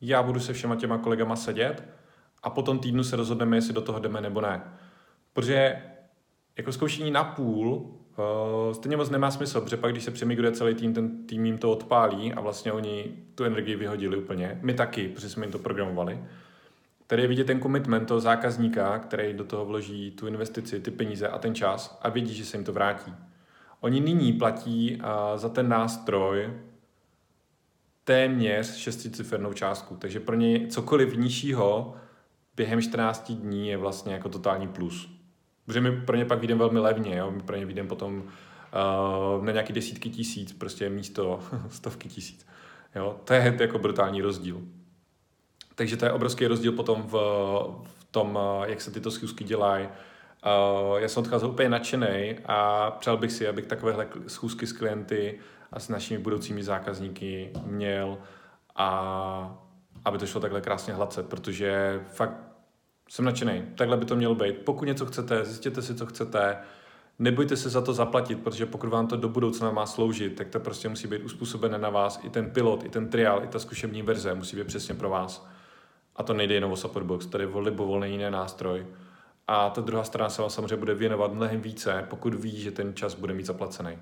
já 0.00 0.22
budu 0.22 0.40
se 0.40 0.52
všema 0.52 0.76
těma 0.76 0.98
kolegama 0.98 1.36
sedět 1.36 1.84
a 2.42 2.50
potom 2.50 2.78
týdnu 2.78 3.04
se 3.04 3.16
rozhodneme, 3.16 3.56
jestli 3.56 3.74
do 3.74 3.80
toho 3.80 3.98
jdeme 3.98 4.20
nebo 4.20 4.40
ne. 4.40 4.62
Protože 5.32 5.82
jako 6.56 6.72
zkoušení 6.72 7.10
na 7.10 7.24
půl 7.24 7.99
Uh, 8.20 8.74
stejně 8.74 8.96
moc 8.96 9.10
nemá 9.10 9.30
smysl, 9.30 9.60
protože 9.60 9.76
pak, 9.76 9.92
když 9.92 10.04
se 10.04 10.10
přemigruje 10.10 10.52
celý 10.52 10.74
tým, 10.74 10.94
ten 10.94 11.26
tým 11.26 11.46
jim 11.46 11.58
to 11.58 11.72
odpálí 11.72 12.32
a 12.32 12.40
vlastně 12.40 12.72
oni 12.72 13.04
tu 13.34 13.44
energii 13.44 13.76
vyhodili 13.76 14.16
úplně. 14.16 14.58
My 14.62 14.74
taky, 14.74 15.08
protože 15.08 15.28
jsme 15.28 15.44
jim 15.44 15.52
to 15.52 15.58
programovali. 15.58 16.24
Tady 17.06 17.22
je 17.22 17.28
vidět 17.28 17.44
ten 17.44 17.60
commitment 17.60 18.08
toho 18.08 18.20
zákazníka, 18.20 18.98
který 18.98 19.32
do 19.32 19.44
toho 19.44 19.64
vloží 19.64 20.10
tu 20.10 20.26
investici, 20.26 20.80
ty 20.80 20.90
peníze 20.90 21.28
a 21.28 21.38
ten 21.38 21.54
čas 21.54 21.98
a 22.02 22.08
vidí, 22.08 22.34
že 22.34 22.44
se 22.44 22.56
jim 22.56 22.64
to 22.64 22.72
vrátí. 22.72 23.14
Oni 23.80 24.00
nyní 24.00 24.32
platí 24.32 24.96
uh, 24.96 25.06
za 25.36 25.48
ten 25.48 25.68
nástroj 25.68 26.50
téměř 28.04 28.76
šesticifernou 28.76 29.52
částku, 29.52 29.96
takže 29.96 30.20
pro 30.20 30.36
ně 30.36 30.66
cokoliv 30.66 31.16
nižšího 31.16 31.94
během 32.56 32.82
14 32.82 33.32
dní 33.32 33.68
je 33.68 33.76
vlastně 33.76 34.12
jako 34.12 34.28
totální 34.28 34.68
plus. 34.68 35.19
Protože 35.70 35.80
my 35.80 36.00
pro 36.00 36.16
ně 36.16 36.24
pak 36.24 36.38
vyjdeme 36.38 36.58
velmi 36.58 36.78
levně, 36.78 37.16
jo? 37.16 37.30
my 37.30 37.42
pro 37.42 37.56
ně 37.56 37.66
vyjdeme 37.66 37.88
potom 37.88 38.18
uh, 38.18 39.44
na 39.44 39.52
nějaké 39.52 39.72
desítky 39.72 40.10
tisíc, 40.10 40.52
prostě 40.52 40.90
místo 40.90 41.40
stovky 41.68 42.08
tisíc. 42.08 42.46
Jo? 42.94 43.20
To 43.24 43.34
je 43.34 43.56
jako 43.60 43.78
brutální 43.78 44.22
rozdíl. 44.22 44.60
Takže 45.74 45.96
to 45.96 46.04
je 46.04 46.12
obrovský 46.12 46.46
rozdíl 46.46 46.72
potom 46.72 47.02
v, 47.02 47.12
v 47.84 48.04
tom, 48.10 48.38
eh, 48.42 48.70
jak 48.70 48.80
se 48.80 48.90
tyto 48.90 49.10
schůzky 49.10 49.44
dělají. 49.44 49.86
Uh, 49.86 50.96
já 50.98 51.08
jsem 51.08 51.22
odcházel 51.22 51.50
úplně 51.50 51.68
nadšený 51.68 52.38
a 52.46 52.90
přál 52.90 53.16
bych 53.16 53.32
si, 53.32 53.48
abych 53.48 53.66
takovéhle 53.66 54.08
schůzky 54.26 54.66
s 54.66 54.72
klienty 54.72 55.38
a 55.72 55.80
s 55.80 55.88
našimi 55.88 56.20
budoucími 56.20 56.62
zákazníky 56.62 57.50
měl 57.66 58.18
a 58.76 59.58
aby 60.04 60.18
to 60.18 60.26
šlo 60.26 60.40
takhle 60.40 60.60
krásně 60.60 60.94
hladce, 60.94 61.22
protože 61.22 62.00
fakt 62.12 62.49
jsem 63.10 63.24
nadšený. 63.24 63.62
Takhle 63.74 63.96
by 63.96 64.04
to 64.04 64.16
mělo 64.16 64.34
být. 64.34 64.58
Pokud 64.58 64.84
něco 64.84 65.06
chcete, 65.06 65.44
zjistěte 65.44 65.82
si, 65.82 65.94
co 65.94 66.06
chcete. 66.06 66.58
Nebojte 67.18 67.56
se 67.56 67.68
za 67.68 67.80
to 67.80 67.94
zaplatit, 67.94 68.42
protože 68.42 68.66
pokud 68.66 68.90
vám 68.90 69.06
to 69.06 69.16
do 69.16 69.28
budoucna 69.28 69.70
má 69.70 69.86
sloužit, 69.86 70.34
tak 70.34 70.48
to 70.48 70.60
prostě 70.60 70.88
musí 70.88 71.08
být 71.08 71.24
uspůsobené 71.24 71.78
na 71.78 71.90
vás. 71.90 72.20
I 72.22 72.30
ten 72.30 72.50
pilot, 72.50 72.84
i 72.84 72.88
ten 72.88 73.08
trial, 73.08 73.44
i 73.44 73.46
ta 73.46 73.58
zkušební 73.58 74.02
verze 74.02 74.34
musí 74.34 74.56
být 74.56 74.66
přesně 74.66 74.94
pro 74.94 75.10
vás. 75.10 75.48
A 76.16 76.22
to 76.22 76.34
nejde 76.34 76.54
jenom 76.54 76.72
o 76.72 76.76
Supportbox, 76.76 77.26
tady 77.26 77.44
je 77.44 77.50
libovolný 77.54 78.10
jiný 78.10 78.30
nástroj. 78.30 78.86
A 79.46 79.70
ta 79.70 79.80
druhá 79.80 80.04
strana 80.04 80.30
se 80.30 80.42
vám 80.42 80.50
samozřejmě 80.50 80.76
bude 80.76 80.94
věnovat 80.94 81.32
mnohem 81.32 81.60
více, 81.60 82.06
pokud 82.10 82.34
ví, 82.34 82.60
že 82.60 82.70
ten 82.70 82.94
čas 82.94 83.14
bude 83.14 83.34
mít 83.34 83.46
zaplacený. 83.46 83.98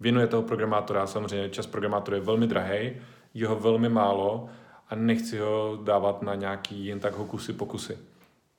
Věnuje 0.00 0.26
toho 0.26 0.42
programátora, 0.42 1.06
samozřejmě 1.06 1.48
čas 1.48 1.66
programátora 1.66 2.16
je 2.16 2.22
velmi 2.22 2.46
drahý, 2.46 2.92
jeho 3.34 3.56
velmi 3.56 3.88
málo 3.88 4.48
a 4.88 4.94
nechci 4.94 5.38
ho 5.38 5.78
dávat 5.84 6.22
na 6.22 6.34
nějaký 6.34 6.86
jen 6.86 7.00
tak 7.00 7.14
hokusy 7.14 7.52
pokusy. 7.52 8.09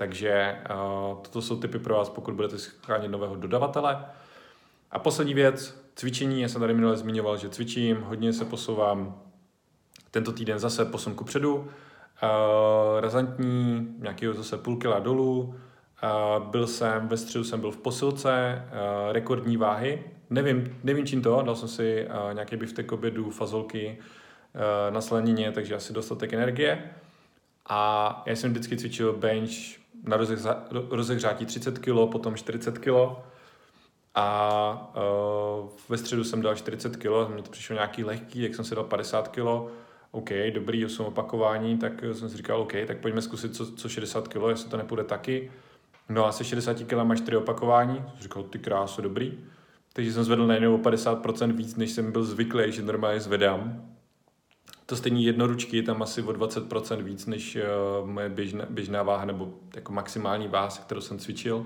Takže 0.01 0.57
uh, 0.69 1.21
toto 1.21 1.41
jsou 1.41 1.59
typy 1.59 1.79
pro 1.79 1.95
vás, 1.95 2.09
pokud 2.09 2.33
budete 2.33 2.57
schánět 2.57 3.11
nového 3.11 3.35
dodavatele. 3.35 4.05
A 4.91 4.99
poslední 4.99 5.33
věc, 5.33 5.83
cvičení. 5.95 6.41
Já 6.41 6.47
jsem 6.47 6.61
tady 6.61 6.73
minule 6.73 6.97
zmiňoval, 6.97 7.37
že 7.37 7.49
cvičím, 7.49 8.01
hodně 8.01 8.33
se 8.33 8.45
posouvám. 8.45 9.21
Tento 10.11 10.31
týden 10.31 10.59
zase 10.59 10.85
posun 10.85 11.15
ku 11.15 11.23
předu. 11.23 11.55
Uh, 11.55 11.67
razantní, 12.99 13.95
nějakého 13.97 14.33
zase 14.33 14.57
půl 14.57 14.77
kila 14.77 14.99
dolů. 14.99 15.39
Uh, 15.41 16.45
byl 16.45 16.67
jsem, 16.67 17.07
ve 17.07 17.17
středu 17.17 17.43
jsem 17.43 17.59
byl 17.59 17.71
v 17.71 17.77
posilce, 17.77 18.63
uh, 18.65 19.11
rekordní 19.11 19.57
váhy. 19.57 20.03
Nevím, 20.29 20.79
nevím 20.83 21.05
čím 21.05 21.21
to, 21.21 21.41
dal 21.41 21.55
jsem 21.55 21.67
si 21.67 22.07
uh, 22.07 22.33
nějaký 22.33 22.57
k 22.83 22.91
obědu, 22.91 23.29
fazolky 23.29 23.97
uh, 23.97 24.93
na 24.93 25.01
slanině, 25.01 25.51
takže 25.51 25.75
asi 25.75 25.93
dostatek 25.93 26.33
energie. 26.33 26.91
A 27.69 28.23
já 28.25 28.35
jsem 28.35 28.51
vždycky 28.51 28.77
cvičil 28.77 29.13
bench 29.13 29.80
na 30.03 30.17
rozehřátí 30.89 31.45
30 31.45 31.79
kg, 31.79 32.11
potom 32.11 32.35
40 32.35 32.77
kg 32.77 32.91
a 34.15 34.93
uh, 35.61 35.69
ve 35.89 35.97
středu 35.97 36.23
jsem 36.23 36.41
dal 36.41 36.55
40 36.55 36.97
kg, 36.97 37.35
mi 37.35 37.41
to 37.41 37.51
přišlo 37.51 37.73
nějaký 37.73 38.03
lehký, 38.03 38.41
jak 38.41 38.55
jsem 38.55 38.65
si 38.65 38.75
dal 38.75 38.83
50 38.83 39.27
kg, 39.27 39.71
OK, 40.11 40.29
dobrý, 40.53 40.85
8 40.85 41.05
opakování, 41.05 41.77
tak 41.77 42.03
jsem 42.13 42.29
si 42.29 42.37
říkal, 42.37 42.61
OK, 42.61 42.73
tak 42.87 42.97
pojďme 42.97 43.21
zkusit 43.21 43.55
co, 43.55 43.71
co 43.71 43.89
60 43.89 44.27
kg, 44.27 44.41
jestli 44.49 44.69
to 44.69 44.77
nepůjde 44.77 45.03
taky. 45.03 45.51
No 46.09 46.25
a 46.25 46.31
se 46.31 46.43
60 46.43 46.77
kg 46.77 46.93
máš 47.03 47.21
4 47.21 47.37
opakování, 47.37 47.95
jsem 47.95 48.19
říkal, 48.19 48.43
ty 48.43 48.59
krásu, 48.59 49.01
dobrý. 49.01 49.39
Takže 49.93 50.13
jsem 50.13 50.23
zvedl 50.23 50.47
najednou 50.47 50.75
o 50.75 50.77
50% 50.77 51.55
víc, 51.55 51.75
než 51.75 51.91
jsem 51.91 52.11
byl 52.11 52.23
zvyklý, 52.23 52.71
že 52.71 52.81
normálně 52.81 53.19
zvedám 53.19 53.90
to 54.91 54.95
stejný 54.95 55.25
jednoručky 55.25 55.83
tam 55.83 56.01
asi 56.01 56.21
o 56.21 56.31
20% 56.31 57.03
víc 57.03 57.25
než 57.25 57.55
uh, 58.01 58.09
moje 58.09 58.29
běžná, 58.29 58.65
běžná 58.69 59.03
váha 59.03 59.25
nebo 59.25 59.53
jako 59.75 59.93
maximální 59.93 60.47
váha, 60.47 60.67
kterou 60.67 61.01
jsem 61.01 61.19
cvičil. 61.19 61.65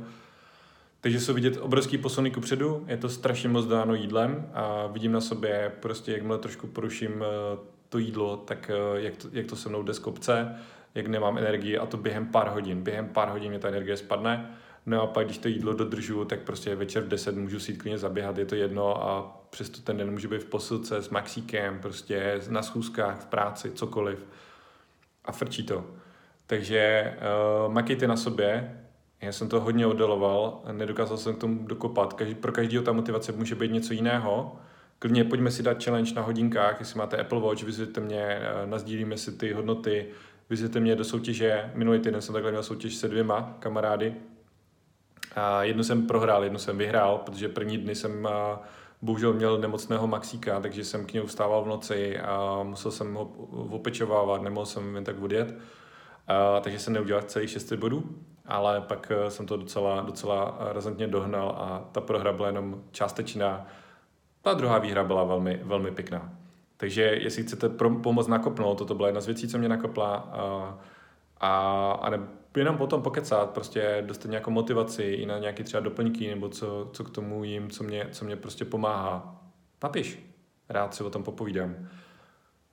Takže 1.02 1.20
jsou 1.20 1.34
vidět 1.34 1.58
obrovský 1.62 1.98
posuny 1.98 2.32
kupředu, 2.32 2.86
je 2.88 2.98
to 2.98 3.10
strašně 3.10 3.50
moc 3.50 3.66
dáno 3.66 3.94
jídlem 3.96 4.50
a 4.54 4.88
vidím 4.88 5.12
na 5.12 5.22
sobě 5.22 5.72
prostě, 5.80 6.12
jakmile 6.12 6.38
trošku 6.38 6.68
poruším 6.68 7.12
uh, 7.12 7.60
to 7.90 7.98
jídlo, 7.98 8.38
tak 8.38 8.72
uh, 8.94 9.00
jak, 9.00 9.18
to, 9.18 9.28
jak 9.32 9.46
to 9.46 9.56
se 9.56 9.70
mnou 9.70 9.84
jde 9.84 9.94
z 9.94 10.00
kopce, 10.00 10.56
jak 10.96 11.08
nemám 11.08 11.38
energii 11.38 11.78
a 11.78 11.86
to 11.86 11.98
během 11.98 12.28
pár 12.28 12.50
hodin. 12.50 12.82
Během 12.82 13.10
pár 13.10 13.30
hodin 13.30 13.50
mě 13.50 13.60
ta 13.60 13.68
energie 13.68 13.98
spadne 13.98 14.56
No 14.86 15.02
a 15.02 15.08
pak, 15.08 15.26
když 15.26 15.38
to 15.38 15.48
jídlo 15.48 15.74
dodržu, 15.74 16.26
tak 16.26 16.40
prostě 16.40 16.76
večer 16.76 17.04
v 17.04 17.08
10 17.08 17.36
můžu 17.36 17.60
si 17.60 17.74
klidně 17.74 17.98
zaběhat, 17.98 18.38
je 18.38 18.46
to 18.46 18.56
jedno 18.56 19.04
a 19.10 19.42
přesto 19.50 19.82
ten 19.82 19.98
den 19.98 20.12
může 20.12 20.28
být 20.28 20.44
v 20.44 20.46
posilce 20.46 21.02
s 21.02 21.10
maxíkem, 21.10 21.80
prostě 21.80 22.42
na 22.50 22.62
schůzkách, 22.62 23.22
v 23.22 23.26
práci, 23.26 23.72
cokoliv. 23.72 24.26
A 25.26 25.32
frčí 25.32 25.64
to. 25.64 25.86
Takže 26.48 27.14
uh, 27.68 27.74
makejte 27.74 28.08
na 28.08 28.18
sobě, 28.18 28.82
já 29.22 29.32
jsem 29.32 29.50
to 29.50 29.60
hodně 29.60 29.88
oddeloval, 29.88 30.62
nedokázal 30.72 31.18
jsem 31.18 31.36
k 31.36 31.40
tomu 31.40 31.68
dokopat. 31.68 32.14
Každý, 32.14 32.36
pro 32.36 32.52
každého 32.52 32.84
ta 32.84 32.92
motivace 32.92 33.32
může 33.32 33.56
být 33.56 33.72
něco 33.72 33.94
jiného. 33.94 34.56
Klidně 35.00 35.24
pojďme 35.24 35.52
si 35.52 35.64
dát 35.64 35.84
challenge 35.84 36.14
na 36.14 36.22
hodinkách, 36.22 36.80
jestli 36.80 36.98
máte 36.98 37.18
Apple 37.18 37.40
Watch, 37.40 37.64
vyzvěte 37.64 38.02
mě, 38.02 38.24
eh, 38.24 38.66
nazdílíme 38.66 39.18
si 39.18 39.32
ty 39.32 39.54
hodnoty, 39.54 40.08
vyzvěte 40.50 40.80
mě 40.80 40.96
do 40.96 41.04
soutěže. 41.04 41.72
Minulý 41.76 42.00
týden 42.00 42.22
jsem 42.22 42.34
takhle 42.34 42.52
měl 42.52 42.64
soutěž 42.64 42.96
se 42.96 43.08
dvěma 43.08 43.58
kamarády, 43.60 44.16
a 45.36 45.64
jednu 45.64 45.84
jsem 45.84 46.08
prohrál, 46.08 46.44
jednu 46.44 46.60
jsem 46.60 46.78
vyhrál, 46.78 47.18
protože 47.18 47.50
první 47.50 47.78
dny 47.78 47.96
jsem 47.96 48.28
bohužel 49.02 49.34
měl 49.34 49.58
nemocného 49.58 50.08
Maxíka, 50.08 50.60
takže 50.60 50.84
jsem 50.84 51.06
k 51.06 51.14
němu 51.14 51.28
vstával 51.28 51.64
v 51.64 51.68
noci 51.68 52.20
a 52.20 52.64
musel 52.64 52.92
jsem 52.92 53.14
ho 53.14 53.24
opečovávat, 53.70 54.42
nemohl 54.42 54.66
jsem 54.66 54.96
jen 54.96 55.04
tak 55.04 55.22
odjet. 55.22 55.58
takže 56.62 56.80
jsem 56.80 56.94
neudělal 56.94 57.24
celých 57.24 57.50
600 57.50 57.80
bodů, 57.80 58.04
ale 58.46 58.82
pak 58.82 59.12
jsem 59.30 59.46
to 59.46 59.58
docela, 59.58 60.02
docela 60.02 60.58
razantně 60.60 61.08
dohnal 61.08 61.50
a 61.50 61.90
ta 61.92 62.02
prohra 62.02 62.34
byla 62.34 62.48
jenom 62.48 62.84
částečná. 62.92 63.68
Ta 64.42 64.54
druhá 64.54 64.78
výhra 64.78 65.04
byla 65.04 65.24
velmi, 65.24 65.60
velmi 65.64 65.92
pěkná. 65.92 66.34
Takže 66.78 67.02
jestli 67.02 67.44
chcete 67.44 67.70
pomoct 68.04 68.28
nakopnout, 68.28 68.78
toto 68.78 68.96
byla 68.96 69.08
jedna 69.08 69.22
z 69.22 69.26
věcí, 69.26 69.48
co 69.48 69.58
mě 69.58 69.70
nakopla 69.70 70.16
a, 70.16 70.78
a, 71.40 71.92
a 71.92 72.10
ne, 72.10 72.20
jenom 72.60 72.78
potom 72.78 73.02
pokecat, 73.02 73.50
prostě 73.50 74.04
dostat 74.06 74.30
nějakou 74.30 74.52
motivaci 74.52 75.04
i 75.04 75.26
na 75.26 75.38
nějaké 75.38 75.64
třeba 75.64 75.82
doplňky 75.82 76.30
nebo 76.30 76.50
co, 76.50 76.90
co 76.94 77.04
k 77.04 77.10
tomu 77.10 77.44
jim, 77.44 77.70
co 77.70 77.84
mě, 77.84 78.08
co 78.12 78.26
mě 78.26 78.36
prostě 78.36 78.66
pomáhá. 78.66 79.42
Napiš, 79.84 80.20
rád 80.70 80.96
si 80.96 81.04
o 81.04 81.10
tom 81.10 81.24
popovídám. 81.24 81.76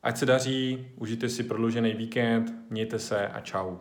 Ať 0.02 0.16
se 0.16 0.26
daří, 0.26 0.88
užijte 0.96 1.28
si 1.28 1.44
prodloužený 1.44 1.94
víkend, 1.94 2.52
mějte 2.70 2.98
se 2.98 3.28
a 3.28 3.40
čau. 3.40 3.76